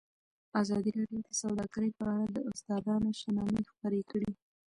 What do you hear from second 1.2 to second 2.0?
د سوداګري